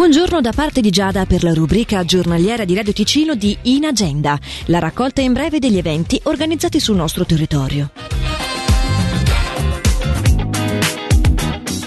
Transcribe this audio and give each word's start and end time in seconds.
Buongiorno 0.00 0.40
da 0.40 0.52
parte 0.52 0.80
di 0.80 0.88
Giada 0.88 1.26
per 1.26 1.44
la 1.44 1.52
rubrica 1.52 2.02
giornaliera 2.04 2.64
di 2.64 2.74
Radio 2.74 2.94
Ticino 2.94 3.34
di 3.34 3.54
In 3.64 3.84
Agenda, 3.84 4.38
la 4.68 4.78
raccolta 4.78 5.20
in 5.20 5.34
breve 5.34 5.58
degli 5.58 5.76
eventi 5.76 6.18
organizzati 6.24 6.80
sul 6.80 6.96
nostro 6.96 7.26
territorio. 7.26 8.19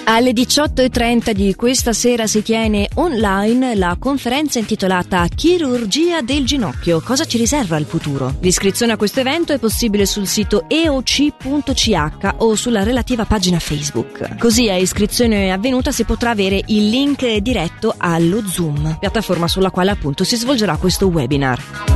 Alle 0.05 0.31
18.30 0.31 1.31
di 1.31 1.55
questa 1.55 1.93
sera 1.93 2.27
si 2.27 2.41
tiene 2.41 2.89
online 2.95 3.73
la 3.75 3.95
conferenza 3.97 4.59
intitolata 4.59 5.25
Chirurgia 5.33 6.21
del 6.21 6.45
ginocchio. 6.45 6.99
Cosa 6.99 7.23
ci 7.23 7.37
riserva 7.37 7.77
il 7.77 7.85
futuro? 7.85 8.35
L'iscrizione 8.41 8.91
a 8.91 8.97
questo 8.97 9.21
evento 9.21 9.53
è 9.53 9.59
possibile 9.59 10.05
sul 10.05 10.27
sito 10.27 10.65
eoc.ch 10.67 12.35
o 12.39 12.55
sulla 12.55 12.83
relativa 12.83 13.23
pagina 13.23 13.59
Facebook. 13.59 14.37
Così 14.37 14.69
a 14.69 14.75
iscrizione 14.75 15.53
avvenuta 15.53 15.93
si 15.93 16.03
potrà 16.03 16.31
avere 16.31 16.61
il 16.67 16.89
link 16.89 17.37
diretto 17.37 17.95
allo 17.97 18.45
Zoom, 18.45 18.97
piattaforma 18.99 19.47
sulla 19.47 19.71
quale 19.71 19.91
appunto 19.91 20.25
si 20.25 20.35
svolgerà 20.35 20.75
questo 20.75 21.07
webinar. 21.07 21.92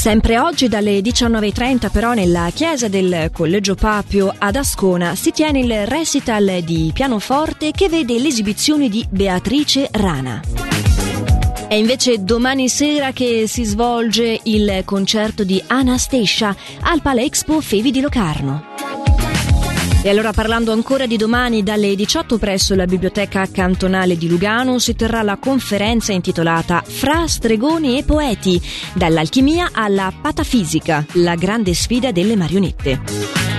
Sempre 0.00 0.38
oggi 0.38 0.68
dalle 0.68 1.00
19.30 1.00 1.90
però 1.90 2.14
nella 2.14 2.48
chiesa 2.54 2.88
del 2.88 3.28
Collegio 3.30 3.74
Papio 3.74 4.34
ad 4.38 4.56
Ascona 4.56 5.14
si 5.14 5.30
tiene 5.30 5.60
il 5.60 5.86
recital 5.86 6.62
di 6.64 6.90
pianoforte 6.94 7.70
che 7.70 7.90
vede 7.90 8.18
l'esibizione 8.18 8.88
di 8.88 9.06
Beatrice 9.10 9.88
Rana. 9.90 10.40
È 11.68 11.74
invece 11.74 12.24
domani 12.24 12.70
sera 12.70 13.12
che 13.12 13.46
si 13.46 13.62
svolge 13.64 14.40
il 14.44 14.80
concerto 14.86 15.44
di 15.44 15.62
Anastasia 15.66 16.56
al 16.80 17.02
Palexpo 17.02 17.60
Fevi 17.60 17.90
di 17.90 18.00
Locarno. 18.00 18.69
E 20.02 20.08
allora 20.08 20.32
parlando 20.32 20.72
ancora 20.72 21.04
di 21.04 21.18
domani 21.18 21.62
dalle 21.62 21.94
18 21.94 22.38
presso 22.38 22.74
la 22.74 22.86
Biblioteca 22.86 23.46
Cantonale 23.50 24.16
di 24.16 24.28
Lugano 24.28 24.78
si 24.78 24.94
terrà 24.94 25.20
la 25.20 25.36
conferenza 25.36 26.10
intitolata 26.12 26.82
Fra 26.82 27.26
stregoni 27.26 27.98
e 27.98 28.04
poeti, 28.04 28.58
dall'alchimia 28.94 29.68
alla 29.72 30.10
patafisica, 30.18 31.04
la 31.14 31.34
grande 31.34 31.74
sfida 31.74 32.12
delle 32.12 32.34
marionette. 32.34 33.49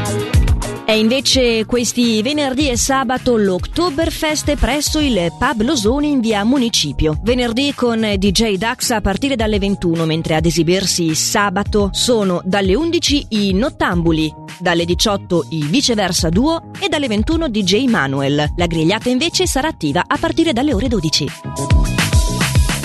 E 0.91 0.99
invece 0.99 1.65
questi 1.65 2.21
venerdì 2.21 2.67
e 2.67 2.75
sabato 2.75 3.37
l'Oktoberfest 3.37 4.55
presso 4.55 4.99
il 4.99 5.33
Pub 5.39 5.61
Losoni 5.61 6.11
in 6.11 6.19
via 6.19 6.43
Municipio. 6.43 7.17
Venerdì 7.23 7.73
con 7.73 8.01
DJ 8.17 8.57
Dax 8.57 8.89
a 8.89 8.99
partire 8.99 9.37
dalle 9.37 9.57
21, 9.57 10.05
mentre 10.05 10.35
ad 10.35 10.45
esibirsi 10.45 11.15
sabato 11.15 11.91
sono 11.93 12.41
dalle 12.43 12.75
11 12.75 13.27
i 13.29 13.53
Nottambuli, 13.53 14.33
dalle 14.59 14.83
18 14.83 15.45
i 15.51 15.63
Viceversa 15.63 16.27
Duo 16.27 16.71
e 16.77 16.89
dalle 16.89 17.07
21 17.07 17.47
DJ 17.47 17.85
Manuel. 17.85 18.51
La 18.57 18.65
grigliata 18.65 19.07
invece 19.07 19.47
sarà 19.47 19.69
attiva 19.69 20.03
a 20.05 20.17
partire 20.17 20.51
dalle 20.51 20.73
ore 20.73 20.89
12. 20.89 21.70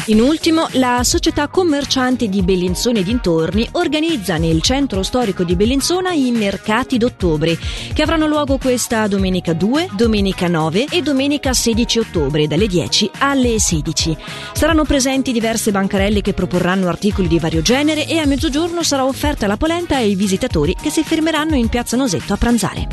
In 0.09 0.21
ultimo, 0.21 0.69
la 0.73 1.03
società 1.03 1.49
commerciante 1.49 2.29
di 2.29 2.43
Bellinzone 2.43 3.01
e 3.01 3.03
dintorni 3.03 3.69
organizza 3.73 4.37
nel 4.37 4.63
centro 4.63 5.03
storico 5.03 5.43
di 5.43 5.57
Bellinzona 5.57 6.13
i 6.13 6.31
mercati 6.31 6.97
d'ottobre, 6.97 7.59
che 7.93 8.03
avranno 8.03 8.29
luogo 8.29 8.57
questa 8.57 9.09
domenica 9.09 9.53
2, 9.53 9.89
domenica 9.97 10.47
9 10.47 10.87
e 10.93 11.03
domenica 11.03 11.53
16 11.53 11.99
ottobre 11.99 12.47
dalle 12.47 12.69
10 12.69 13.11
alle 13.19 13.59
16. 13.59 14.17
Saranno 14.53 14.85
presenti 14.85 15.33
diverse 15.33 15.73
bancarelle 15.73 16.21
che 16.21 16.35
proporranno 16.35 16.87
articoli 16.87 17.27
di 17.27 17.41
vario 17.41 17.63
genere 17.63 18.07
e 18.07 18.19
a 18.19 18.27
mezzogiorno 18.27 18.85
sarà 18.85 19.05
offerta 19.05 19.49
la 19.49 19.57
polenta 19.57 19.97
ai 19.97 20.15
visitatori 20.15 20.77
che 20.81 20.91
si 20.91 21.03
fermeranno 21.03 21.57
in 21.57 21.69
piazza 21.69 21.97
Nosetto 21.97 22.33
a 22.33 22.37
pranzare. 22.37 22.87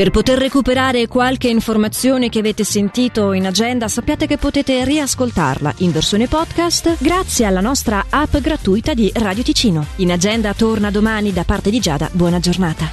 Per 0.00 0.08
poter 0.08 0.38
recuperare 0.38 1.08
qualche 1.08 1.48
informazione 1.48 2.30
che 2.30 2.38
avete 2.38 2.64
sentito 2.64 3.34
in 3.34 3.46
agenda, 3.46 3.86
sappiate 3.86 4.26
che 4.26 4.38
potete 4.38 4.82
riascoltarla 4.82 5.74
in 5.80 5.90
versione 5.90 6.26
podcast 6.26 6.96
grazie 7.00 7.44
alla 7.44 7.60
nostra 7.60 8.06
app 8.08 8.34
gratuita 8.38 8.94
di 8.94 9.12
Radio 9.16 9.42
Ticino. 9.42 9.84
In 9.96 10.10
agenda 10.10 10.54
torna 10.54 10.90
domani 10.90 11.34
da 11.34 11.44
parte 11.44 11.68
di 11.68 11.80
Giada. 11.80 12.08
Buona 12.10 12.40
giornata. 12.40 12.88